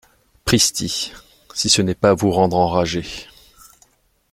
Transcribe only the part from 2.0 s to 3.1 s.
à vous rendre enragé!